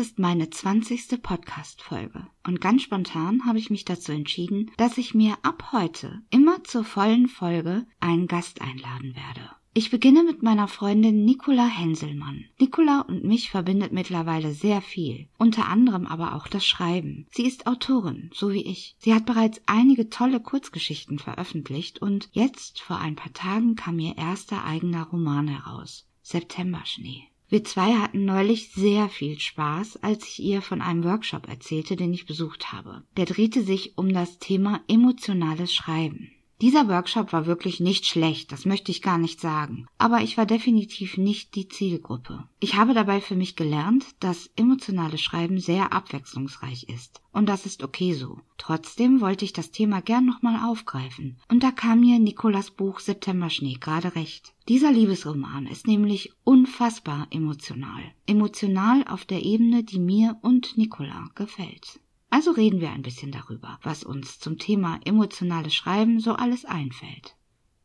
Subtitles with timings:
[0.00, 2.26] ist meine zwanzigste Podcast-Folge.
[2.46, 6.84] Und ganz spontan habe ich mich dazu entschieden, dass ich mir ab heute immer zur
[6.84, 9.50] vollen Folge einen Gast einladen werde.
[9.74, 12.46] Ich beginne mit meiner Freundin Nicola Henselmann.
[12.58, 17.26] Nicola und mich verbindet mittlerweile sehr viel, unter anderem aber auch das Schreiben.
[17.30, 18.96] Sie ist Autorin, so wie ich.
[18.98, 24.16] Sie hat bereits einige tolle Kurzgeschichten veröffentlicht und jetzt, vor ein paar Tagen, kam ihr
[24.16, 26.06] erster eigener Roman heraus.
[26.22, 27.29] Septemberschnee.
[27.50, 32.14] Wir zwei hatten neulich sehr viel Spaß, als ich ihr von einem Workshop erzählte, den
[32.14, 33.02] ich besucht habe.
[33.16, 36.30] Der drehte sich um das Thema emotionales Schreiben.
[36.60, 40.44] Dieser Workshop war wirklich nicht schlecht, das möchte ich gar nicht sagen, aber ich war
[40.44, 42.44] definitiv nicht die Zielgruppe.
[42.58, 47.22] Ich habe dabei für mich gelernt, dass emotionales Schreiben sehr abwechslungsreich ist.
[47.32, 48.40] Und das ist okay so.
[48.58, 51.38] Trotzdem wollte ich das Thema gern nochmal aufgreifen.
[51.48, 54.52] Und da kam mir Nikolas Buch Septemberschnee gerade recht.
[54.68, 58.02] Dieser Liebesroman ist nämlich unfassbar emotional.
[58.26, 61.99] Emotional auf der Ebene, die mir und Nikola gefällt.
[62.32, 67.34] Also reden wir ein bisschen darüber, was uns zum Thema emotionales Schreiben so alles einfällt.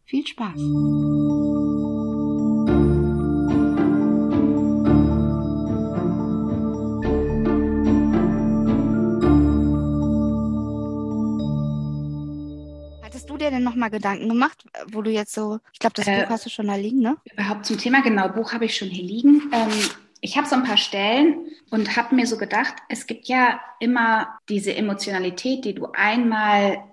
[0.04, 0.60] Viel Spaß!
[13.02, 16.22] Hattest du dir denn nochmal Gedanken gemacht, wo du jetzt so, ich glaube, das äh,
[16.22, 17.18] Buch hast du schon da liegen, ne?
[17.34, 19.50] Überhaupt zum Thema, genau, Buch habe ich schon hier liegen.
[19.52, 19.72] Ähm,
[20.26, 24.40] ich habe so ein paar Stellen und habe mir so gedacht, es gibt ja immer
[24.50, 26.84] diese Emotionalität, die du einmal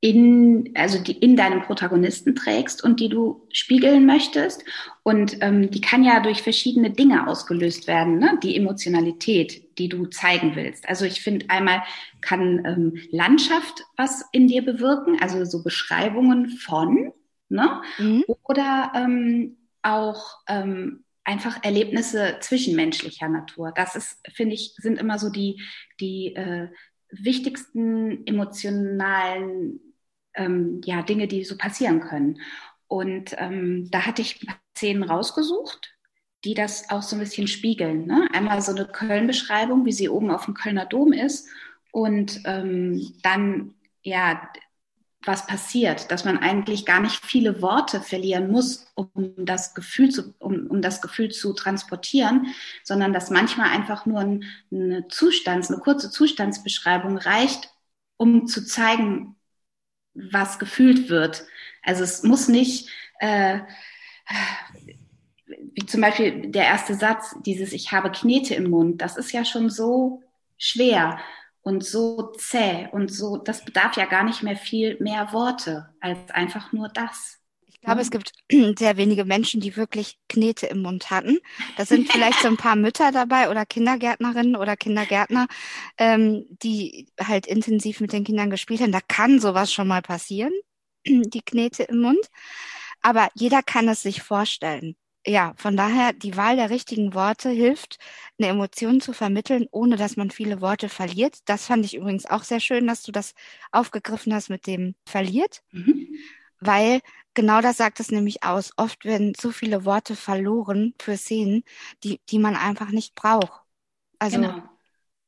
[0.00, 4.64] in, also die in deinem Protagonisten trägst und die du spiegeln möchtest.
[5.04, 8.40] Und ähm, die kann ja durch verschiedene Dinge ausgelöst werden, ne?
[8.42, 10.88] die Emotionalität, die du zeigen willst.
[10.88, 11.84] Also ich finde einmal
[12.22, 17.12] kann ähm, Landschaft was in dir bewirken, also so Beschreibungen von,
[17.48, 17.82] ne?
[17.98, 18.24] Mhm.
[18.42, 23.72] Oder ähm, auch ähm, einfach Erlebnisse zwischenmenschlicher Natur.
[23.74, 25.62] Das ist, finde ich, sind immer so die,
[26.00, 26.68] die äh,
[27.10, 29.80] wichtigsten emotionalen
[30.34, 32.40] ähm, ja, Dinge, die so passieren können.
[32.88, 34.44] Und ähm, da hatte ich
[34.76, 35.94] Szenen rausgesucht,
[36.44, 38.06] die das auch so ein bisschen spiegeln.
[38.06, 38.28] Ne?
[38.32, 41.48] Einmal so eine Köln-Beschreibung, wie sie oben auf dem Kölner Dom ist
[41.92, 44.50] und ähm, dann ja
[45.24, 50.34] was passiert, dass man eigentlich gar nicht viele Worte verlieren muss, um das Gefühl zu,
[50.38, 52.46] um, um das Gefühl zu transportieren,
[52.84, 57.70] sondern dass manchmal einfach nur ein, eine Zustands, eine kurze Zustandsbeschreibung reicht,
[58.16, 59.36] um zu zeigen,
[60.14, 61.44] was gefühlt wird.
[61.82, 62.88] Also es muss nicht,
[63.18, 63.60] äh,
[65.46, 69.44] wie zum Beispiel der erste Satz, dieses Ich habe Knete im Mund, das ist ja
[69.44, 70.22] schon so
[70.56, 71.18] schwer
[71.62, 76.18] und so zäh und so, das bedarf ja gar nicht mehr viel mehr Worte als
[76.30, 77.38] einfach nur das.
[77.66, 78.32] Ich glaube, es gibt
[78.78, 81.38] sehr wenige Menschen, die wirklich Knete im Mund hatten.
[81.76, 85.46] Da sind vielleicht so ein paar Mütter dabei oder Kindergärtnerinnen oder Kindergärtner,
[85.96, 88.92] ähm, die halt intensiv mit den Kindern gespielt haben.
[88.92, 90.52] Da kann sowas schon mal passieren,
[91.06, 92.26] die Knete im Mund.
[93.02, 94.94] Aber jeder kann es sich vorstellen
[95.26, 97.98] ja, von daher, die Wahl der richtigen Worte hilft,
[98.38, 101.38] eine Emotion zu vermitteln, ohne dass man viele Worte verliert.
[101.44, 103.34] Das fand ich übrigens auch sehr schön, dass du das
[103.70, 106.08] aufgegriffen hast mit dem verliert, mhm.
[106.60, 107.00] weil
[107.34, 108.72] genau das sagt es nämlich aus.
[108.76, 111.64] Oft werden so viele Worte verloren für Szenen,
[112.02, 113.62] die, die man einfach nicht braucht.
[114.18, 114.62] Also, genau.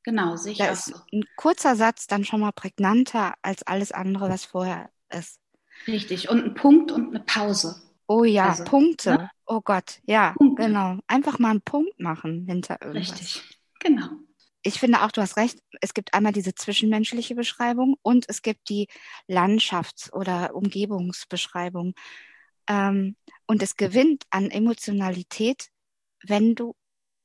[0.05, 0.65] Genau, sicher.
[0.65, 5.39] Da ist ein kurzer Satz dann schon mal prägnanter als alles andere, was vorher ist.
[5.87, 6.29] Richtig.
[6.29, 7.81] Und ein Punkt und eine Pause.
[8.07, 9.11] Oh ja, also, Punkte.
[9.11, 9.29] Ne?
[9.45, 10.63] Oh Gott, ja, Punkte.
[10.63, 10.97] genau.
[11.07, 13.11] Einfach mal einen Punkt machen hinter irgendwas.
[13.19, 14.09] Richtig, genau.
[14.65, 15.59] Ich finde auch, du hast recht.
[15.81, 18.87] Es gibt einmal diese zwischenmenschliche Beschreibung und es gibt die
[19.27, 21.93] Landschafts- oder Umgebungsbeschreibung.
[22.69, 25.67] Ähm, und es gewinnt an Emotionalität,
[26.23, 26.75] wenn du,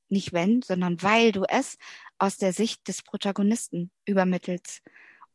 [0.08, 1.76] nicht wenn, sondern weil du es
[2.18, 4.82] aus der Sicht des Protagonisten übermittelst.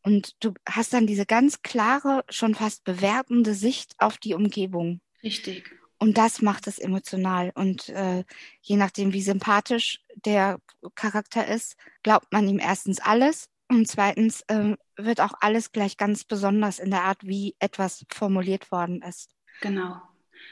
[0.02, 5.00] Und du hast dann diese ganz klare, schon fast bewertende Sicht auf die Umgebung.
[5.24, 5.72] Richtig.
[6.00, 7.52] Und das macht es emotional.
[7.56, 8.25] Und äh,
[8.62, 10.60] je nachdem, wie sympathisch der
[10.96, 16.25] Charakter ist, glaubt man ihm erstens alles und zweitens äh, wird auch alles gleich ganz
[16.25, 19.30] besonders in der Art, wie etwas formuliert worden ist.
[19.62, 20.02] Genau.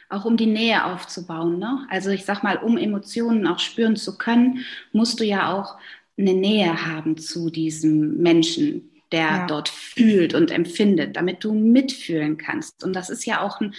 [0.09, 1.59] Auch um die Nähe aufzubauen.
[1.59, 1.85] Ne?
[1.89, 5.77] Also ich sag mal, um Emotionen auch spüren zu können, musst du ja auch
[6.17, 9.45] eine Nähe haben zu diesem Menschen, der ja.
[9.47, 12.83] dort fühlt und empfindet, damit du mitfühlen kannst.
[12.83, 13.75] Und das ist ja auch ein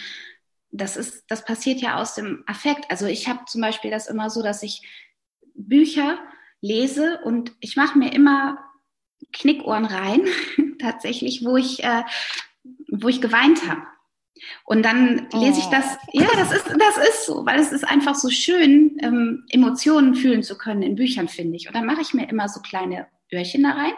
[0.73, 2.91] das ist, das passiert ja aus dem Affekt.
[2.91, 4.83] Also ich habe zum Beispiel das immer so, dass ich
[5.55, 6.19] Bücher
[6.61, 8.59] lese und ich mache mir immer
[9.33, 10.27] Knickohren rein,
[10.81, 12.03] tatsächlich, wo ich, äh,
[12.91, 13.83] wo ich geweint habe.
[14.65, 16.21] Und dann lese ich das, oh.
[16.21, 20.15] ja, das ist, das ist ist so, weil es ist einfach so schön, ähm, Emotionen
[20.15, 21.69] fühlen zu können in Büchern, finde ich.
[21.69, 23.93] Und dann mache ich mir immer so kleine Öhrchen da rein.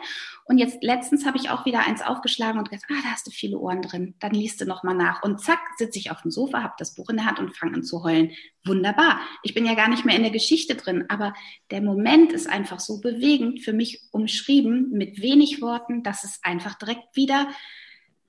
[0.47, 3.31] Und jetzt letztens habe ich auch wieder eins aufgeschlagen und gesagt, ah, da hast du
[3.31, 4.15] viele Ohren drin.
[4.21, 5.23] Dann liest du noch mal nach.
[5.23, 7.75] Und zack, sitze ich auf dem Sofa, habe das Buch in der Hand und fange
[7.75, 8.33] an zu heulen.
[8.65, 9.21] Wunderbar.
[9.43, 11.33] Ich bin ja gar nicht mehr in der Geschichte drin, aber
[11.71, 16.75] der Moment ist einfach so bewegend für mich umschrieben mit wenig Worten, dass es einfach
[16.75, 17.49] direkt wieder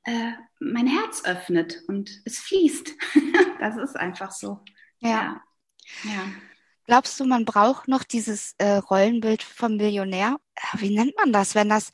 [0.06, 2.94] äh, mein Herz öffnet und es fließt.
[3.60, 4.62] das ist einfach so.
[5.00, 5.10] Ja.
[5.10, 6.12] ja.
[6.12, 6.24] ja.
[6.86, 10.38] Glaubst du, man braucht noch dieses äh, Rollenbild vom Millionär?
[10.78, 11.92] Wie nennt man das, wenn das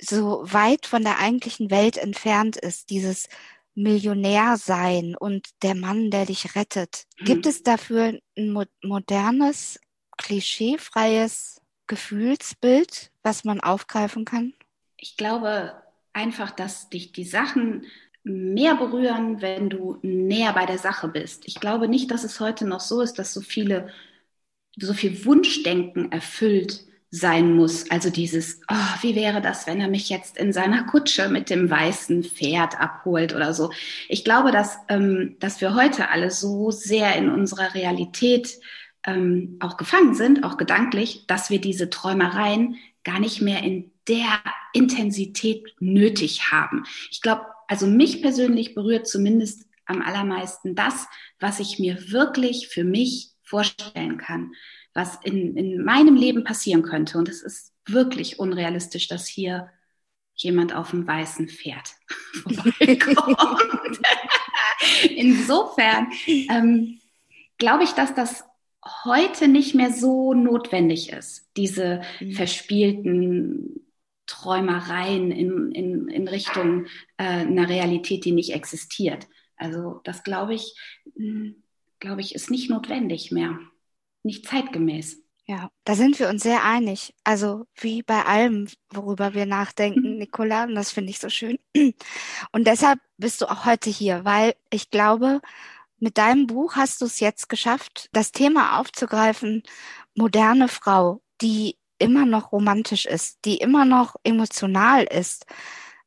[0.00, 3.28] so weit von der eigentlichen Welt entfernt ist, dieses
[3.74, 7.04] Millionär sein und der Mann, der dich rettet?
[7.20, 7.24] Mhm.
[7.24, 9.80] Gibt es dafür ein mo modernes,
[10.18, 14.54] klischeefreies Gefühlsbild, was man aufgreifen kann?
[14.96, 15.74] Ich glaube
[16.12, 17.86] einfach, dass dich die Sachen
[18.24, 21.42] mehr berühren, wenn du näher bei der Sache bist.
[21.46, 23.88] Ich glaube nicht, dass es heute noch so ist, dass so viele
[24.76, 27.90] so viel Wunschdenken erfüllt sein muss.
[27.90, 31.68] Also dieses, oh, wie wäre das, wenn er mich jetzt in seiner Kutsche mit dem
[31.68, 33.70] weißen Pferd abholt oder so.
[34.08, 38.58] Ich glaube, dass, ähm, dass wir heute alle so sehr in unserer Realität
[39.04, 44.42] ähm, auch gefangen sind, auch gedanklich, dass wir diese Träumereien gar nicht mehr in der
[44.72, 46.84] Intensität nötig haben.
[47.10, 51.06] Ich glaube, also mich persönlich berührt zumindest am allermeisten das,
[51.38, 54.52] was ich mir wirklich für mich vorstellen kann,
[54.94, 57.18] was in, in meinem Leben passieren könnte.
[57.18, 59.70] Und es ist wirklich unrealistisch, dass hier
[60.34, 61.94] jemand auf dem weißen Pferd
[62.78, 64.00] vorbeikommt.
[65.16, 67.00] Insofern ähm,
[67.58, 68.44] glaube ich, dass das
[69.04, 72.32] heute nicht mehr so notwendig ist, diese mhm.
[72.32, 73.86] verspielten
[74.26, 76.86] Träumereien in, in, in Richtung
[77.16, 79.28] äh, einer Realität, die nicht existiert.
[79.56, 80.74] Also das glaube ich,
[81.16, 81.62] hm,
[82.00, 83.58] glaube ich, ist nicht notwendig mehr,
[84.22, 85.22] nicht zeitgemäß.
[85.46, 87.14] Ja, da sind wir uns sehr einig.
[87.24, 90.16] Also wie bei allem, worüber wir nachdenken.
[90.18, 91.58] Nicola, und das finde ich so schön.
[92.52, 95.40] Und deshalb bist du auch heute hier, weil ich glaube,
[95.98, 99.62] mit deinem Buch hast du es jetzt geschafft, das Thema aufzugreifen,
[100.14, 105.46] moderne Frau, die immer noch romantisch ist, die immer noch emotional ist,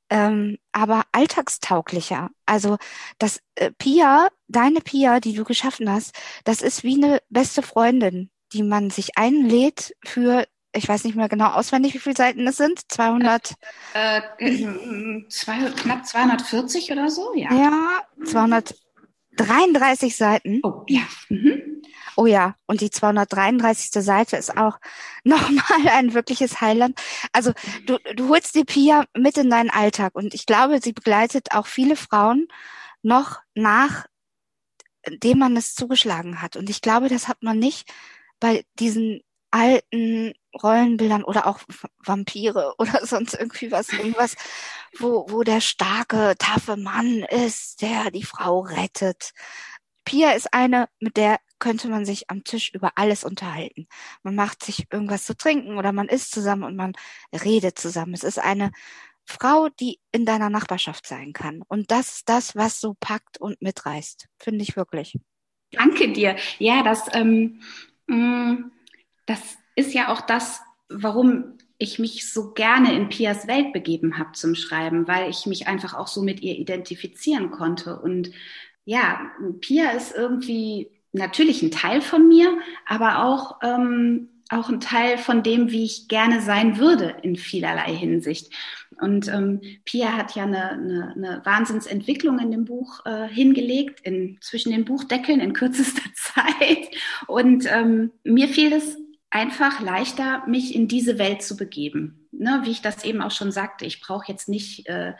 [0.10, 2.30] ähm, aber alltagstauglicher.
[2.46, 2.78] Also
[3.18, 8.30] das äh, Pia, deine Pia, die du geschaffen hast, das ist wie eine beste Freundin,
[8.54, 10.46] die man sich einlädt für
[10.78, 12.82] ich weiß nicht mehr genau auswendig, wie viele Seiten es sind.
[12.92, 13.54] 200.
[13.94, 17.50] Äh, äh, zwei, knapp 240 oder so, ja.
[17.54, 18.02] Ja,
[19.38, 20.60] 233 Seiten.
[20.64, 21.02] Oh, ja.
[21.30, 21.82] Mhm.
[22.18, 24.04] Oh ja, und die 233.
[24.04, 24.80] Seite ist auch
[25.24, 27.00] nochmal ein wirkliches Highland.
[27.34, 27.52] Also
[27.86, 31.68] du, du holst die Pia mit in deinen Alltag und ich glaube, sie begleitet auch
[31.68, 32.48] viele Frauen
[33.02, 34.06] noch nach
[35.08, 36.56] dem man es zugeschlagen hat.
[36.56, 37.92] Und ich glaube, das hat man nicht
[38.40, 39.22] bei diesen
[39.56, 41.60] alten Rollenbildern oder auch
[42.04, 44.36] Vampire oder sonst irgendwie was, irgendwas,
[45.00, 49.32] wo, wo der starke, taffe Mann ist, der die Frau rettet.
[50.04, 53.88] Pia ist eine, mit der könnte man sich am Tisch über alles unterhalten.
[54.24, 56.94] Man macht sich irgendwas zu trinken oder man isst zusammen und man
[57.32, 58.14] redet zusammen.
[58.14, 58.72] Es ist eine
[59.24, 61.64] Frau, die in deiner Nachbarschaft sein kann.
[61.68, 64.28] Und das ist das, was so packt und mitreißt.
[64.38, 65.18] Finde ich wirklich.
[65.72, 66.36] Danke dir.
[66.60, 67.62] Ja, das, ähm,
[68.08, 68.75] mm,
[69.26, 74.32] das ist ja auch das, warum ich mich so gerne in Pias Welt begeben habe
[74.34, 78.00] zum Schreiben, weil ich mich einfach auch so mit ihr identifizieren konnte.
[78.00, 78.32] Und
[78.86, 85.18] ja, Pia ist irgendwie natürlich ein Teil von mir, aber auch, ähm, auch ein Teil
[85.18, 88.54] von dem, wie ich gerne sein würde in vielerlei Hinsicht.
[89.02, 94.38] Und ähm, Pia hat ja eine, eine, eine Wahnsinnsentwicklung in dem Buch äh, hingelegt, in,
[94.40, 96.90] zwischen den Buchdeckeln in kürzester Zeit.
[97.28, 98.98] Und ähm, mir fiel es
[99.36, 102.30] einfach leichter, mich in diese Welt zu begeben.
[102.32, 105.14] Ne, wie ich das eben auch schon sagte, ich brauche jetzt nicht äh,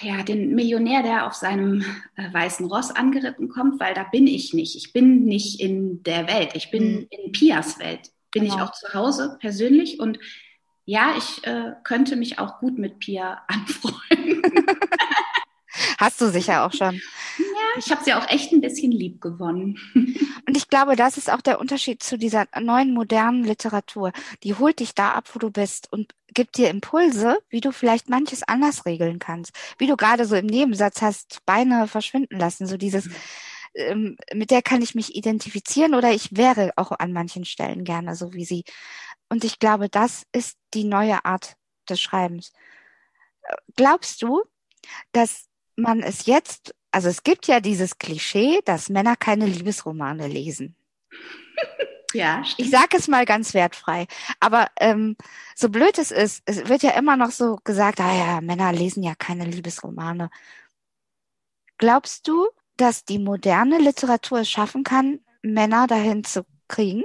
[0.00, 1.84] ja, den Millionär, der auf seinem
[2.16, 4.74] äh, weißen Ross angeritten kommt, weil da bin ich nicht.
[4.74, 6.52] Ich bin nicht in der Welt.
[6.54, 7.06] Ich bin mhm.
[7.10, 8.10] in Pias Welt.
[8.32, 8.56] Bin genau.
[8.56, 10.18] ich auch zu Hause persönlich und
[10.86, 14.42] ja, ich äh, könnte mich auch gut mit Pia anfreunden.
[15.98, 17.02] Hast du sicher auch schon.
[17.78, 19.78] Ich habe sie auch echt ein bisschen lieb gewonnen.
[19.94, 24.12] Und ich glaube, das ist auch der Unterschied zu dieser neuen modernen Literatur.
[24.42, 28.08] Die holt dich da ab, wo du bist und gibt dir Impulse, wie du vielleicht
[28.08, 29.52] manches anders regeln kannst.
[29.78, 33.08] Wie du gerade so im Nebensatz hast, Beine verschwinden lassen, so dieses,
[33.74, 38.14] ähm, mit der kann ich mich identifizieren oder ich wäre auch an manchen Stellen gerne
[38.14, 38.64] so wie sie.
[39.28, 41.56] Und ich glaube, das ist die neue Art
[41.88, 42.52] des Schreibens.
[43.76, 44.42] Glaubst du,
[45.12, 50.74] dass man es jetzt Also es gibt ja dieses Klischee, dass Männer keine Liebesromane lesen.
[52.14, 52.60] Ja, stimmt.
[52.60, 54.06] Ich sage es mal ganz wertfrei.
[54.40, 55.16] Aber ähm,
[55.54, 59.02] so blöd es ist, es wird ja immer noch so gesagt, ah ja, Männer lesen
[59.02, 60.30] ja keine Liebesromane.
[61.76, 62.46] Glaubst du,
[62.78, 67.02] dass die moderne Literatur es schaffen kann, Männer dahin zu kriegen?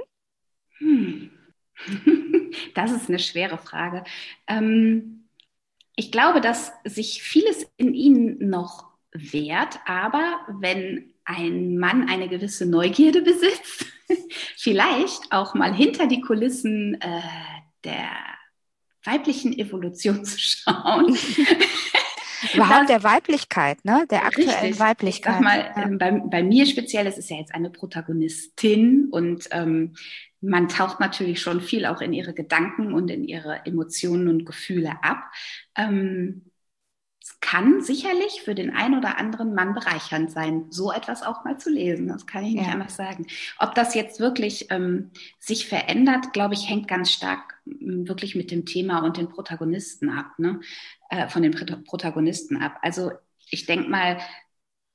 [0.78, 1.30] Hm.
[2.74, 4.04] Das ist eine schwere Frage.
[4.46, 5.28] Ähm,
[5.96, 12.66] ich glaube, dass sich vieles in ihnen noch wehrt, aber wenn ein Mann eine gewisse
[12.66, 13.86] Neugierde besitzt,
[14.56, 17.20] vielleicht auch mal hinter die Kulissen äh,
[17.84, 18.08] der
[19.04, 21.16] weiblichen Evolution zu schauen.
[22.54, 24.04] Überhaupt der Weiblichkeit, ne?
[24.10, 24.80] Der aktuellen richtig.
[24.80, 25.34] Weiblichkeit.
[25.34, 25.82] Ich sag mal, ja.
[25.84, 29.94] Ähm, bei, bei, mir speziell, es ist ja jetzt eine Protagonistin und ähm,
[30.40, 34.96] man taucht natürlich schon viel auch in ihre Gedanken und in ihre Emotionen und Gefühle
[35.02, 35.22] ab.
[35.76, 36.50] Ähm,
[37.40, 41.70] kann sicherlich für den einen oder anderen Mann bereichernd sein, so etwas auch mal zu
[41.70, 42.08] lesen.
[42.08, 42.72] Das kann ich nicht ja.
[42.72, 43.26] anders sagen.
[43.58, 48.50] Ob das jetzt wirklich ähm, sich verändert, glaube ich, hängt ganz stark ähm, wirklich mit
[48.50, 50.60] dem Thema und den Protagonisten ab, ne?
[51.10, 51.52] Äh, von den
[51.84, 52.78] Protagonisten ab.
[52.82, 53.12] Also
[53.50, 54.18] ich denke mal,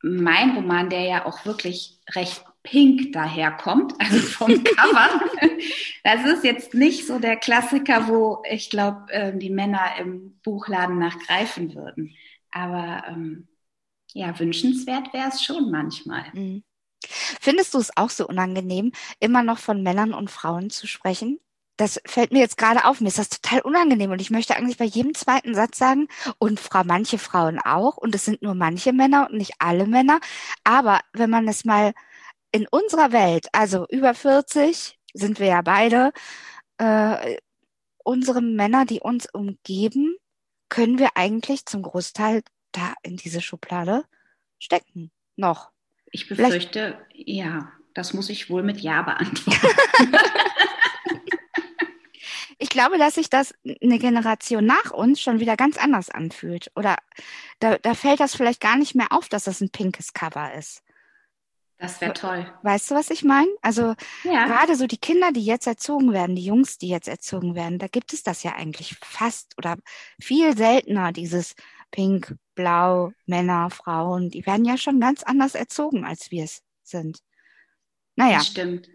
[0.01, 5.22] mein Roman, der ja auch wirklich recht pink daherkommt, also vom Cover.
[6.03, 11.00] das ist jetzt nicht so der Klassiker, wo ich glaube, äh, die Männer im Buchladen
[11.00, 12.15] nachgreifen würden.
[12.51, 13.48] Aber ähm,
[14.13, 16.25] ja, wünschenswert wäre es schon manchmal.
[16.34, 16.63] Mhm.
[17.04, 21.39] Findest du es auch so unangenehm, immer noch von Männern und Frauen zu sprechen?
[21.77, 23.01] Das fällt mir jetzt gerade auf.
[23.01, 26.08] Mir ist das total unangenehm und ich möchte eigentlich bei jedem zweiten Satz sagen,
[26.39, 30.20] und Frau, manche Frauen auch, und es sind nur manche Männer und nicht alle Männer.
[30.63, 31.94] Aber wenn man es mal
[32.51, 36.12] in unserer Welt, also über 40 sind wir ja beide,
[36.80, 37.38] äh,
[38.04, 40.16] unsere Männer, die uns umgeben,
[40.70, 44.06] können wir eigentlich zum Großteil da in diese Schublade
[44.60, 45.12] stecken.
[45.36, 45.72] Noch.
[46.12, 47.28] Ich befürchte, Vielleicht.
[47.30, 49.68] ja, das muss ich wohl mit Ja beantworten.
[52.58, 56.72] ich glaube, dass sich das eine Generation nach uns schon wieder ganz anders anfühlt.
[56.76, 56.98] Oder
[57.60, 60.84] da, da fällt das vielleicht gar nicht mehr auf, dass das ein pinkes Cover ist.
[61.80, 62.52] Das wäre toll.
[62.64, 63.50] Weißt du, was ich meine?
[63.62, 63.94] Also
[64.24, 64.48] ja.
[64.48, 67.88] gerade so die Kinder, die jetzt erzogen werden, die Jungs, die jetzt erzogen werden, da
[67.88, 69.78] gibt es das ja eigentlich fast oder
[70.20, 71.56] viel seltener, dieses
[71.92, 77.20] Pink, Blau, Männer, Frauen, die werden ja schon ganz anders erzogen, als wir es sind.
[78.16, 78.40] Naja.
[78.40, 78.90] Das stimmt.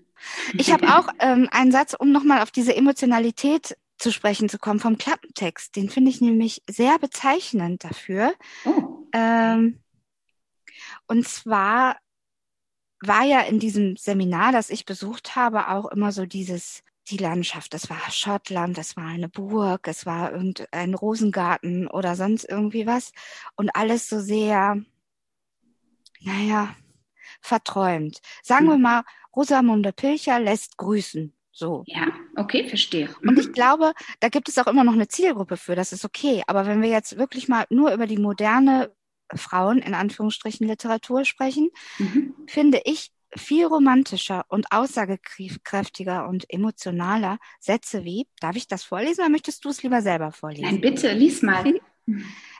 [0.55, 4.81] Ich habe auch ähm, einen Satz, um nochmal auf diese Emotionalität zu sprechen zu kommen
[4.81, 5.77] vom Klappentext.
[5.77, 8.35] Den finde ich nämlich sehr bezeichnend dafür.
[8.65, 9.07] Oh.
[9.13, 9.81] Ähm,
[11.07, 11.97] und zwar
[13.07, 17.75] war ja in diesem Seminar, das ich besucht habe, auch immer so dieses, die Landschaft.
[17.75, 23.13] Das war Schottland, das war eine Burg, es war irgendein Rosengarten oder sonst irgendwie was.
[23.57, 24.83] Und alles so sehr,
[26.21, 26.75] naja,
[27.41, 28.21] verträumt.
[28.43, 28.71] Sagen mhm.
[28.71, 29.03] wir mal,
[29.35, 31.35] Rosamunde Pilcher lässt grüßen.
[31.55, 31.85] So.
[31.87, 33.15] Ja, okay, verstehe.
[33.23, 36.43] Und ich glaube, da gibt es auch immer noch eine Zielgruppe für, das ist okay.
[36.47, 38.91] Aber wenn wir jetzt wirklich mal nur über die moderne
[39.37, 42.35] Frauen in Anführungsstrichen Literatur sprechen, mhm.
[42.47, 49.31] finde ich viel romantischer und aussagekräftiger und emotionaler Sätze wie, darf ich das vorlesen oder
[49.31, 50.65] möchtest du es lieber selber vorlesen?
[50.65, 51.81] Nein, bitte, lies mal.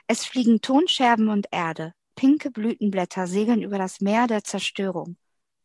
[0.07, 5.17] Es fliegen Tonscherben und Erde, pinke Blütenblätter segeln über das Meer der Zerstörung.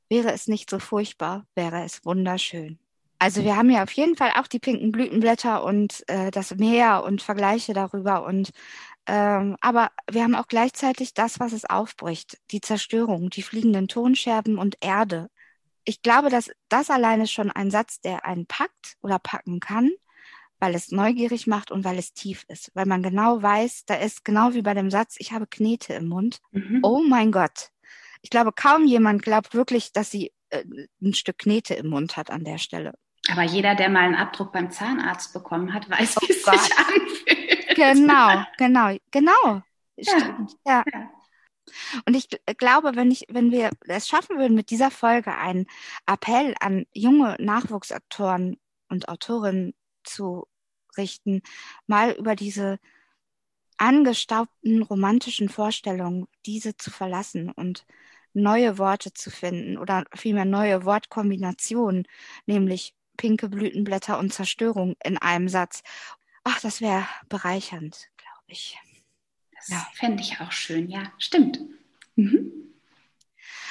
[0.09, 2.79] Wäre es nicht so furchtbar, wäre es wunderschön.
[3.19, 7.03] Also wir haben ja auf jeden Fall auch die pinken Blütenblätter und äh, das Meer
[7.05, 8.50] und Vergleiche darüber und
[9.09, 14.59] ähm, aber wir haben auch gleichzeitig das, was es aufbricht, die Zerstörung, die fliegenden Tonscherben
[14.59, 15.31] und Erde.
[15.85, 19.91] Ich glaube, dass das alleine schon ein Satz, der einen packt oder packen kann,
[20.61, 24.27] weil es neugierig macht und weil es tief ist, weil man genau weiß, da ist
[24.27, 26.41] genau wie bei dem Satz, ich habe Knete im Mund.
[26.50, 26.81] Mhm.
[26.83, 27.71] Oh mein Gott.
[28.21, 30.65] Ich glaube, kaum jemand glaubt wirklich, dass sie äh,
[31.00, 32.93] ein Stück Knete im Mund hat an der Stelle.
[33.31, 36.77] Aber jeder, der mal einen Abdruck beim Zahnarzt bekommen hat, weiß, oh wie es sich
[36.77, 37.58] anfühlt.
[37.94, 39.62] Genau, genau, genau.
[40.00, 40.85] Stimmt, ja.
[40.92, 41.11] ja.
[42.06, 45.66] Und ich glaube, wenn ich, wenn wir es schaffen würden, mit dieser Folge einen
[46.06, 48.56] Appell an junge Nachwuchsaktoren
[48.88, 50.47] und Autorinnen zu
[50.97, 51.42] richten,
[51.87, 52.78] mal über diese
[53.76, 57.87] angestaubten romantischen Vorstellungen, diese zu verlassen und
[58.32, 62.04] neue Worte zu finden oder vielmehr neue Wortkombinationen,
[62.47, 65.82] nämlich pinke Blütenblätter und Zerstörung in einem Satz
[66.50, 68.78] Ach, das wäre bereichernd, glaube ich.
[69.55, 69.87] Das ja.
[69.93, 71.61] fände ich auch schön, ja, stimmt.
[72.17, 72.52] Mhm.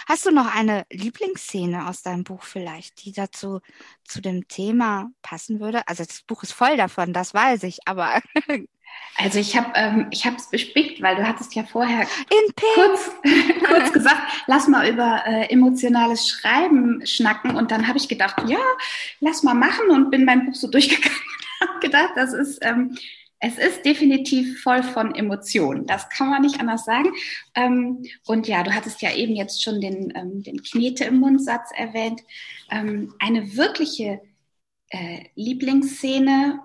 [0.08, 3.62] Hast du noch eine Lieblingsszene aus deinem Buch vielleicht, die dazu
[4.04, 5.88] zu dem Thema passen würde?
[5.88, 8.22] Also das Buch ist voll davon, das weiß ich, aber
[9.18, 12.08] Also ich habe ähm, ich habe es bespickt, weil du hattest ja vorher
[12.76, 13.12] kurz,
[13.68, 18.60] kurz gesagt, lass mal über äh, emotionales Schreiben schnacken und dann habe ich gedacht, ja,
[19.20, 21.17] lass mal machen und bin mein Buch so durchgegangen
[21.62, 22.98] habe gedacht, das ist ähm,
[23.40, 25.86] es ist definitiv voll von Emotionen.
[25.86, 27.14] Das kann man nicht anders sagen.
[27.54, 31.70] Ähm, und ja, du hattest ja eben jetzt schon den, ähm, den Knete im Mundsatz
[31.76, 32.22] erwähnt.
[32.72, 34.22] Ähm, eine wirkliche
[34.90, 36.60] äh, Lieblingsszene,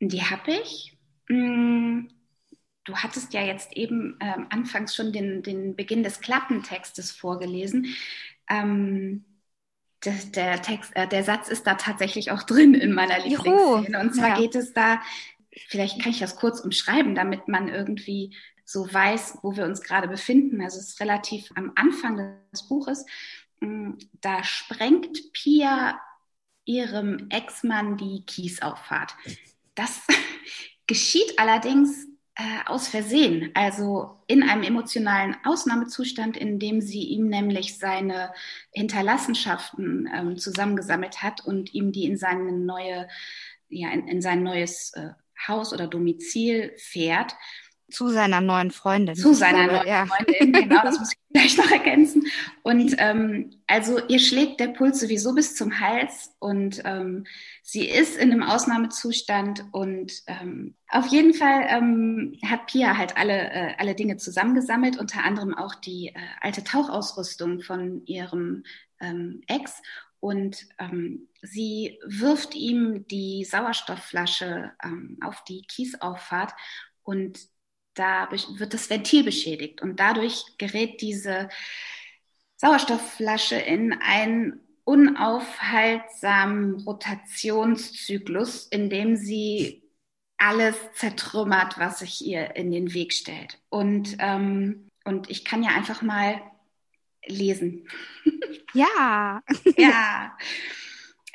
[0.00, 0.96] die habe ich.
[1.28, 2.08] Mm,
[2.84, 7.94] du hattest ja jetzt eben ähm, anfangs schon den, den Beginn des Klappentextes vorgelesen.
[8.50, 9.24] Ähm,
[10.06, 14.00] der, der, Text, äh, der Satz ist da tatsächlich auch drin in meiner Lieblingsszene.
[14.00, 14.38] Und zwar ja.
[14.38, 15.00] geht es da
[15.68, 20.08] vielleicht kann ich das kurz umschreiben, damit man irgendwie so weiß, wo wir uns gerade
[20.08, 20.60] befinden.
[20.60, 23.06] Also es ist relativ am Anfang des Buches.
[23.60, 26.00] Mm, da sprengt Pia
[26.64, 29.14] ihrem Ex-Mann die Kiesauffahrt.
[29.74, 30.02] Das
[30.86, 32.06] geschieht allerdings
[32.36, 38.32] äh, aus Versehen, also in einem emotionalen Ausnahmezustand, in dem sie ihm nämlich seine
[38.72, 43.08] Hinterlassenschaften ähm, zusammengesammelt hat und ihm die in seine neue,
[43.70, 45.10] ja, in, in sein neues äh,
[45.48, 47.34] Haus oder Domizil fährt.
[47.88, 49.14] Zu seiner neuen Freundin.
[49.14, 50.06] Zu seiner neuen ja.
[50.06, 52.26] Freundin, genau, das muss ich gleich noch ergänzen.
[52.62, 57.26] Und ähm, also ihr schlägt der Puls sowieso bis zum Hals und ähm,
[57.62, 63.52] sie ist in einem Ausnahmezustand und ähm, auf jeden Fall ähm, hat Pia halt alle,
[63.52, 68.64] äh, alle Dinge zusammengesammelt, unter anderem auch die äh, alte Tauchausrüstung von ihrem
[69.00, 69.80] ähm, Ex
[70.18, 76.52] und ähm, sie wirft ihm die Sauerstoffflasche ähm, auf die Kiesauffahrt
[77.04, 77.38] und
[77.96, 81.48] da wird das Ventil beschädigt und dadurch gerät diese
[82.56, 89.82] Sauerstoffflasche in einen unaufhaltsamen Rotationszyklus, in dem sie
[90.38, 93.58] alles zertrümmert, was sich ihr in den Weg stellt.
[93.68, 96.40] Und, ähm, und ich kann ja einfach mal
[97.26, 97.88] lesen.
[98.74, 99.42] Ja.
[99.76, 100.36] ja.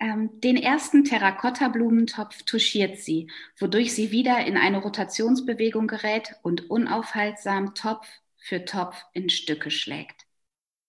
[0.02, 7.76] Ähm, den ersten Terrakotta-Blumentopf touchiert sie, wodurch sie wieder in eine Rotationsbewegung gerät und unaufhaltsam
[7.76, 10.26] Topf für Topf in Stücke schlägt.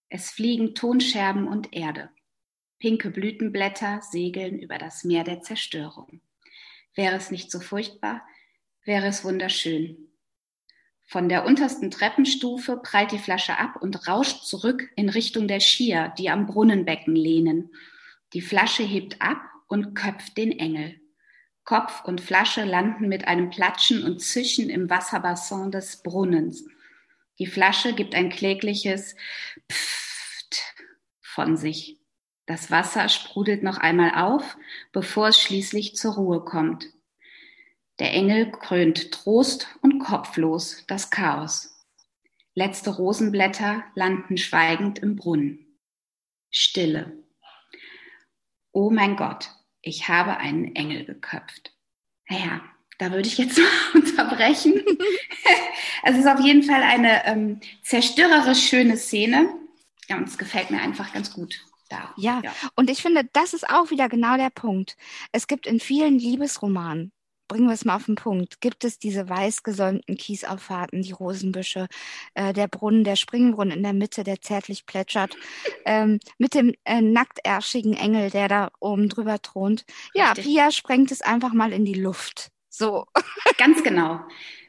[0.08, 2.08] Es fliegen Tonscherben und Erde.
[2.78, 6.22] Pinke Blütenblätter segeln über das Meer der Zerstörung.
[6.94, 8.26] Wäre es nicht so furchtbar,
[8.82, 10.08] wäre es wunderschön.
[11.04, 16.14] Von der untersten Treppenstufe prallt die Flasche ab und rauscht zurück in Richtung der Skier,
[16.16, 17.70] die am Brunnenbecken lehnen.
[18.32, 21.00] Die Flasche hebt ab und köpft den Engel.
[21.64, 26.64] Kopf und Flasche landen mit einem Platschen und Zischen im Wasserbassin des Brunnens.
[27.38, 29.14] Die Flasche gibt ein klägliches
[29.70, 30.62] Pfft
[31.20, 31.98] von sich.
[32.46, 34.56] Das Wasser sprudelt noch einmal auf,
[34.92, 36.88] bevor es schließlich zur Ruhe kommt.
[37.98, 41.86] Der Engel krönt Trost und kopflos das Chaos.
[42.54, 45.78] Letzte Rosenblätter landen schweigend im Brunnen.
[46.50, 47.21] Stille.
[48.72, 49.50] Oh mein Gott,
[49.82, 51.72] ich habe einen Engel geköpft.
[52.28, 52.62] Naja,
[52.98, 53.58] da würde ich jetzt
[53.94, 54.82] mal unterbrechen.
[56.02, 59.48] es ist auf jeden Fall eine ähm, zerstörerisch schöne Szene.
[60.08, 61.64] Ja, und es gefällt mir einfach ganz gut.
[61.88, 62.14] Da.
[62.16, 64.96] Ja, ja, und ich finde, das ist auch wieder genau der Punkt.
[65.30, 67.12] Es gibt in vielen Liebesromanen
[67.52, 68.62] bringen wir es mal auf den Punkt.
[68.62, 71.86] Gibt es diese weiß gesäumten Kiesauffahrten, die Rosenbüsche,
[72.32, 75.36] äh, der Brunnen, der Springbrunnen in der Mitte, der zärtlich plätschert,
[75.84, 79.84] ähm, mit dem äh, nacktärschigen Engel, der da oben drüber thront.
[80.14, 80.46] Ja, Richtig.
[80.46, 82.48] Pia sprengt es einfach mal in die Luft.
[82.70, 83.04] So.
[83.58, 84.20] Ganz genau.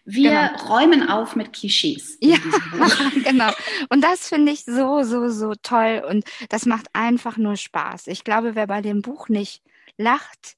[0.03, 0.65] Wir genau.
[0.67, 2.17] räumen auf mit Klischees.
[2.19, 2.35] Ja,
[3.23, 3.53] genau.
[3.87, 6.03] Und das finde ich so, so, so toll.
[6.05, 8.07] Und das macht einfach nur Spaß.
[8.07, 9.61] Ich glaube, wer bei dem Buch nicht
[9.97, 10.57] lacht,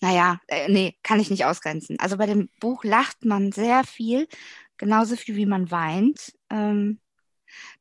[0.00, 1.98] naja, äh, nee, kann ich nicht ausgrenzen.
[2.00, 4.28] Also bei dem Buch lacht man sehr viel,
[4.76, 6.32] genauso viel wie man weint.
[6.48, 7.00] Ähm,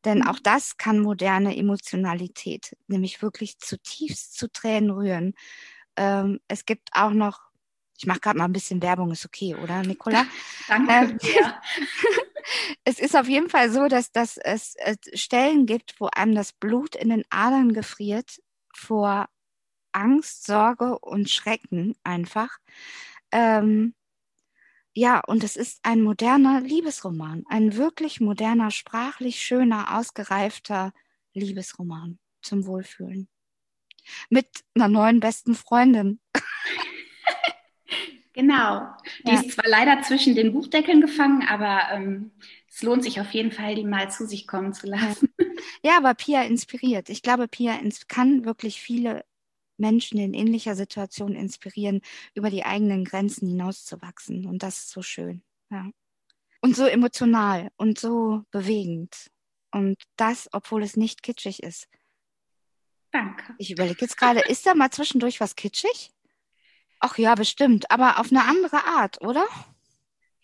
[0.03, 5.33] denn auch das kann moderne Emotionalität, nämlich wirklich zutiefst zu Tränen rühren.
[5.95, 7.39] Ähm, es gibt auch noch,
[7.97, 10.25] ich mache gerade mal ein bisschen Werbung, ist okay, oder, Nicola?
[10.67, 10.91] Danke.
[10.91, 11.19] Ähm,
[12.83, 14.75] es ist auf jeden Fall so, dass, dass es
[15.13, 18.41] Stellen gibt, wo einem das Blut in den Adern gefriert
[18.73, 19.29] vor
[19.91, 22.57] Angst, Sorge und Schrecken einfach.
[23.31, 23.93] Ähm,
[24.93, 30.93] ja, und es ist ein moderner Liebesroman, ein wirklich moderner, sprachlich schöner, ausgereifter
[31.33, 33.27] Liebesroman zum Wohlfühlen.
[34.29, 36.19] Mit einer neuen besten Freundin.
[38.33, 38.87] Genau.
[39.25, 39.41] Die ja.
[39.41, 42.31] ist zwar leider zwischen den Buchdeckeln gefangen, aber ähm,
[42.69, 45.27] es lohnt sich auf jeden Fall, die mal zu sich kommen zu lassen.
[45.83, 47.09] Ja, aber Pia inspiriert.
[47.09, 49.25] Ich glaube, Pia kann wirklich viele
[49.79, 52.01] Menschen in ähnlicher Situation inspirieren,
[52.33, 54.45] über die eigenen Grenzen hinauszuwachsen.
[54.45, 55.41] Und das ist so schön.
[55.69, 55.89] Ja.
[56.61, 59.31] Und so emotional und so bewegend.
[59.71, 61.87] Und das, obwohl es nicht kitschig ist.
[63.11, 63.55] Danke.
[63.57, 66.11] Ich überlege jetzt gerade, ist da mal zwischendurch was kitschig?
[66.99, 69.45] Ach ja, bestimmt, aber auf eine andere Art, oder?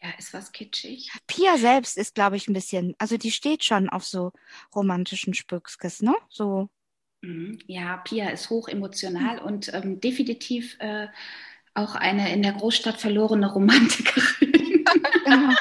[0.02, 1.12] Ja, ist was kitschig.
[1.28, 4.32] Pia selbst ist, glaube ich, ein bisschen, also die steht schon auf so
[4.74, 6.16] romantischen Spückskes, ne?
[6.30, 6.70] So.
[7.26, 7.60] Mhm.
[7.68, 9.46] Ja, Pia ist hoch emotional mhm.
[9.46, 11.08] und ähm, definitiv äh,
[11.74, 14.86] auch eine in der Großstadt verlorene Romantikerin.
[15.26, 15.54] genau.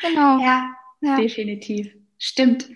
[0.00, 0.40] genau.
[0.40, 1.92] Ja, ja, definitiv.
[2.18, 2.68] Stimmt.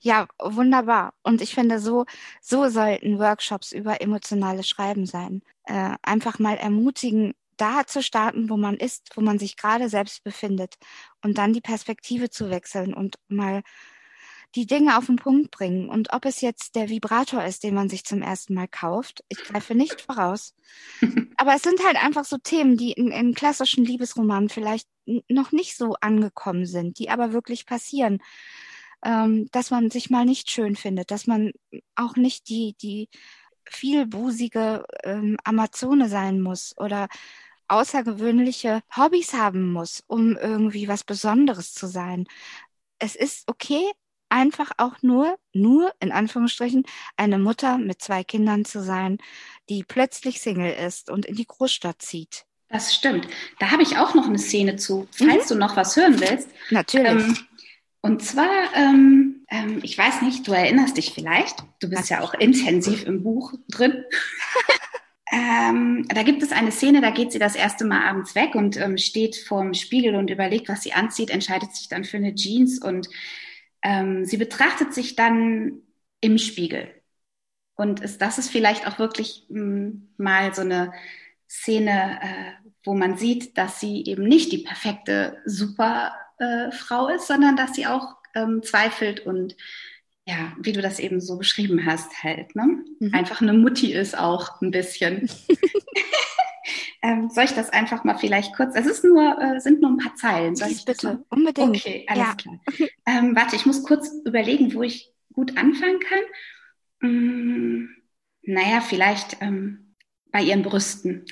[0.00, 1.14] Ja, wunderbar.
[1.22, 2.06] Und ich finde, so,
[2.40, 5.42] so sollten Workshops über emotionales Schreiben sein.
[5.64, 10.24] Äh, einfach mal ermutigen, da zu starten, wo man ist, wo man sich gerade selbst
[10.24, 10.76] befindet
[11.22, 13.62] und dann die Perspektive zu wechseln und mal
[14.54, 15.88] die Dinge auf den Punkt bringen.
[15.88, 19.38] Und ob es jetzt der Vibrator ist, den man sich zum ersten Mal kauft, ich
[19.38, 20.54] greife nicht voraus.
[21.36, 24.88] Aber es sind halt einfach so Themen, die in, in klassischen Liebesromanen vielleicht
[25.28, 28.18] noch nicht so angekommen sind, die aber wirklich passieren
[29.04, 31.52] ähm, dass man sich mal nicht schön findet, dass man
[31.94, 33.08] auch nicht die, die
[33.64, 37.08] vielbusige ähm, Amazone sein muss oder
[37.68, 42.26] außergewöhnliche Hobbys haben muss, um irgendwie was Besonderes zu sein.
[42.98, 43.90] Es ist okay,
[44.30, 46.84] einfach auch nur, nur in Anführungsstrichen,
[47.16, 49.18] eine Mutter mit zwei Kindern zu sein,
[49.68, 52.44] die plötzlich Single ist und in die Großstadt zieht.
[52.68, 53.26] Das stimmt.
[53.58, 55.54] Da habe ich auch noch eine Szene zu, falls mhm.
[55.54, 56.48] du noch was hören willst.
[56.70, 57.10] Natürlich.
[57.10, 57.36] Ähm,
[58.00, 62.32] und zwar, ähm, ähm, ich weiß nicht, du erinnerst dich vielleicht, du bist ja auch
[62.34, 64.04] intensiv im Buch drin.
[65.32, 68.78] ähm, da gibt es eine Szene, da geht sie das erste Mal abends weg und
[68.78, 72.80] ähm, steht vorm Spiegel und überlegt, was sie anzieht, entscheidet sich dann für eine Jeans
[72.80, 73.08] und
[73.82, 75.82] ähm, sie betrachtet sich dann
[76.20, 76.88] im Spiegel.
[77.74, 80.92] Und ist, das ist vielleicht auch wirklich mh, hm, mal so eine
[81.48, 86.68] Szene, äh, wo man sieht, dass sie eben nicht die perfekte, super äh,
[87.14, 89.56] ist, sondern dass sie auch ähm, zweifelt und
[90.26, 92.84] ja, wie du das eben so beschrieben hast, halt, ne?
[93.00, 93.14] Mhm.
[93.14, 95.28] Einfach eine Mutti ist auch ein bisschen.
[97.02, 98.74] ähm, soll ich das einfach mal vielleicht kurz?
[98.74, 100.54] Es ist nur, äh, sind nur ein paar Zeilen.
[100.54, 101.76] Soll ich bitte, unbedingt.
[101.76, 102.34] Okay, alles ja.
[102.34, 102.60] klar.
[103.06, 106.20] Ähm, warte, ich muss kurz überlegen, wo ich gut anfangen kann.
[107.00, 107.88] Hm,
[108.42, 109.94] naja, vielleicht ähm,
[110.30, 111.24] bei ihren Brüsten.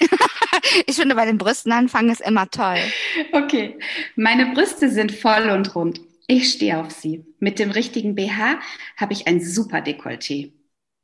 [0.86, 2.78] ich finde, bei den Brüsten anfangen ist immer toll.
[3.32, 3.78] Okay.
[4.16, 6.00] Meine Brüste sind voll und rund.
[6.26, 7.24] Ich stehe auf sie.
[7.38, 8.58] Mit dem richtigen BH
[8.96, 10.52] habe ich ein super Dekolleté.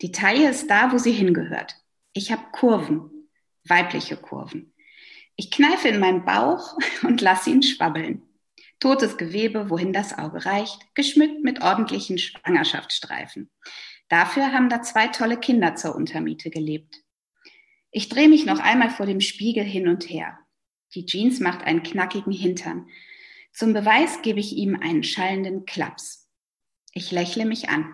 [0.00, 1.76] Die Taille ist da, wo sie hingehört.
[2.12, 3.10] Ich habe Kurven,
[3.68, 4.74] weibliche Kurven.
[5.36, 8.22] Ich kneife in meinen Bauch und lasse ihn schwabbeln.
[8.80, 13.50] Totes Gewebe, wohin das Auge reicht, geschmückt mit ordentlichen Schwangerschaftsstreifen.
[14.08, 17.02] Dafür haben da zwei tolle Kinder zur Untermiete gelebt.
[17.90, 20.38] Ich drehe mich noch einmal vor dem Spiegel hin und her.
[20.94, 22.86] Die Jeans macht einen knackigen Hintern.
[23.52, 26.28] Zum Beweis gebe ich ihm einen schallenden Klaps.
[26.92, 27.92] Ich lächle mich an.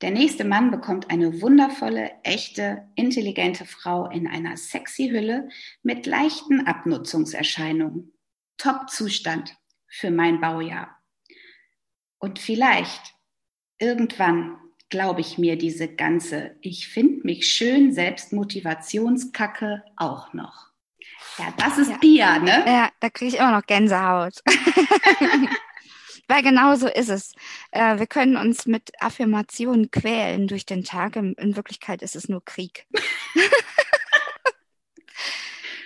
[0.00, 5.48] Der nächste Mann bekommt eine wundervolle, echte, intelligente Frau in einer sexy Hülle
[5.82, 8.12] mit leichten Abnutzungserscheinungen.
[8.56, 10.96] Top-Zustand für mein Baujahr.
[12.18, 13.14] Und vielleicht
[13.78, 14.58] irgendwann
[14.88, 20.70] glaube ich mir diese ganze Ich finde mich schön Selbstmotivationskacke auch noch.
[21.38, 21.98] Ja, das ist ja.
[21.98, 22.64] Pia, ne?
[22.66, 24.42] Ja, da kriege ich immer noch Gänsehaut.
[26.30, 27.34] Weil genau so ist es.
[27.72, 31.16] Äh, wir können uns mit Affirmationen quälen durch den Tag.
[31.16, 32.86] In, in Wirklichkeit ist es nur Krieg.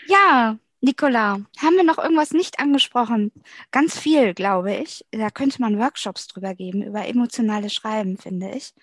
[0.06, 3.32] ja, Nicola, haben wir noch irgendwas nicht angesprochen?
[3.70, 5.06] Ganz viel, glaube ich.
[5.12, 8.74] Da könnte man Workshops drüber geben, über emotionales Schreiben, finde ich.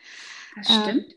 [0.56, 1.12] Das stimmt.
[1.12, 1.15] Ähm,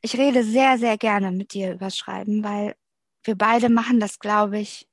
[0.00, 2.74] ich rede sehr, sehr gerne mit dir über Schreiben, weil
[3.22, 4.88] wir beide machen das, glaube ich,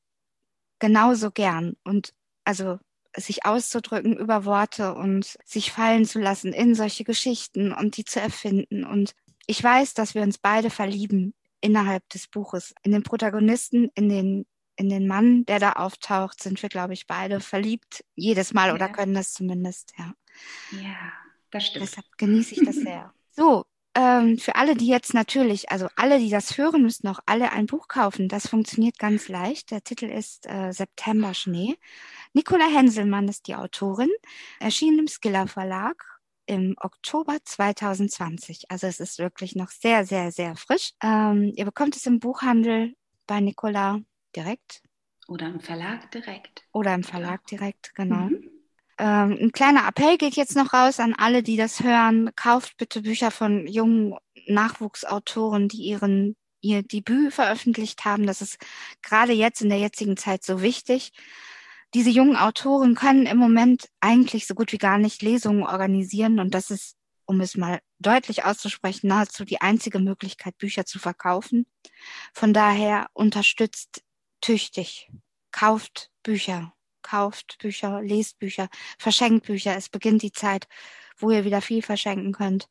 [0.78, 1.76] genauso gern.
[1.84, 2.13] Und
[2.44, 2.78] also
[3.15, 8.19] sich auszudrücken über Worte und sich fallen zu lassen in solche Geschichten und die zu
[8.19, 8.84] erfinden.
[8.84, 14.10] Und ich weiß, dass wir uns beide verlieben innerhalb des Buches, in den Protagonisten, in
[14.10, 14.45] den
[14.76, 18.04] in den Mann, der da auftaucht, sind wir, glaube ich, beide verliebt.
[18.15, 18.73] Jedes Mal ja.
[18.73, 20.13] oder können das zumindest, ja.
[20.82, 21.13] Ja,
[21.52, 21.86] das stimmt.
[21.86, 23.13] Deshalb genieße ich das sehr.
[23.36, 27.51] So, ähm, für alle, die jetzt natürlich, also alle, die das hören, müssen auch alle
[27.51, 28.27] ein Buch kaufen.
[28.27, 29.71] Das funktioniert ganz leicht.
[29.71, 31.77] Der Titel ist äh, September Schnee.
[32.34, 34.10] Nicola Henselmann ist die Autorin,
[34.60, 36.03] erschienen im Skiller Verlag
[36.45, 38.69] im Oktober 2020.
[38.69, 40.91] Also es ist wirklich noch sehr, sehr, sehr frisch.
[41.01, 42.95] Ähm, ihr bekommt es im Buchhandel
[43.27, 43.99] bei Nicola
[44.36, 44.82] direkt.
[45.27, 46.63] Oder im Verlag direkt.
[46.73, 48.29] Oder im Verlag direkt, genau.
[48.29, 48.53] Mhm.
[49.04, 52.32] Ähm, ein kleiner Appell geht jetzt noch raus an alle, die das hören.
[52.38, 54.16] Kauft bitte Bücher von jungen
[54.48, 58.26] Nachwuchsautoren, die ihren ihr Debüt veröffentlicht haben.
[58.26, 58.58] Das ist
[59.02, 61.12] gerade jetzt in der jetzigen Zeit so wichtig.
[61.94, 66.54] Diese jungen Autoren können im Moment eigentlich so gut wie gar nicht Lesungen organisieren und
[66.54, 71.66] das ist, um es mal deutlich auszusprechen, nahezu die einzige Möglichkeit, Bücher zu verkaufen.
[72.34, 74.02] Von daher unterstützt
[74.39, 75.12] tüchtig,
[75.52, 79.76] kauft Bücher, kauft Bücher, lest Bücher, verschenkt Bücher.
[79.78, 80.68] Es beginnt die Zeit,
[81.18, 82.68] wo ihr wieder viel verschenken könnt.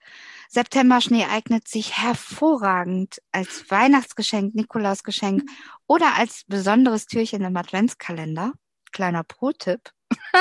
[0.48, 5.42] September-Schnee eignet sich hervorragend als Weihnachtsgeschenk, Nikolausgeschenk
[5.86, 8.52] oder als besonderes Türchen im Adventskalender.
[8.92, 9.90] Kleiner Pro-Tipp.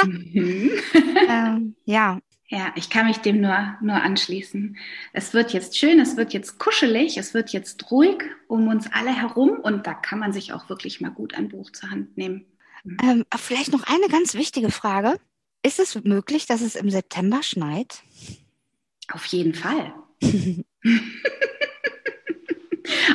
[0.03, 0.71] Mhm.
[1.29, 2.19] ähm, ja.
[2.47, 4.75] Ja, ich kann mich dem nur, nur anschließen.
[5.13, 9.15] Es wird jetzt schön, es wird jetzt kuschelig, es wird jetzt ruhig um uns alle
[9.15, 12.45] herum und da kann man sich auch wirklich mal gut ein Buch zur Hand nehmen.
[12.83, 12.97] Mhm.
[13.03, 15.19] Ähm, vielleicht noch eine ganz wichtige Frage.
[15.63, 18.03] Ist es möglich, dass es im September schneit?
[19.11, 19.93] Auf jeden Fall.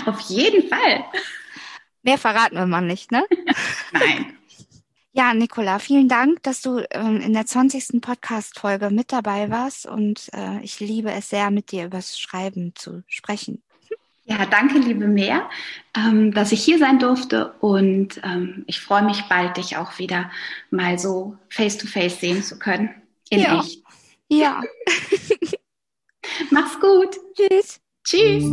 [0.06, 1.04] Auf jeden Fall.
[2.02, 3.24] Mehr verraten wir mal nicht, ne?
[3.92, 4.36] Nein.
[5.12, 8.02] Ja, Nicola, vielen Dank, dass du ähm, in der 20.
[8.02, 13.02] Podcast-Folge mit dabei warst und äh, ich liebe es sehr, mit dir übers Schreiben zu
[13.06, 13.62] sprechen.
[14.28, 15.48] Ja, danke, liebe Meer,
[15.96, 20.30] ähm, dass ich hier sein durfte und ähm, ich freue mich bald, dich auch wieder
[20.70, 22.90] mal so face-to-face -face sehen zu können.
[23.30, 23.60] In ja.
[23.60, 23.82] echt.
[24.28, 24.62] Ja.
[26.50, 27.16] Mach's gut.
[27.36, 27.80] Tschüss.
[28.02, 28.44] Tschüss.